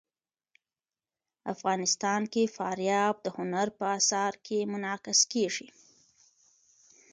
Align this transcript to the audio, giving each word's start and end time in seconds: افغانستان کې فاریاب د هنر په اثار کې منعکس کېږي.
افغانستان 1.53 2.21
کې 2.33 2.53
فاریاب 2.55 3.15
د 3.21 3.27
هنر 3.37 3.67
په 3.77 3.85
اثار 3.97 4.33
کې 4.45 4.69
منعکس 4.71 5.19
کېږي. 5.33 5.67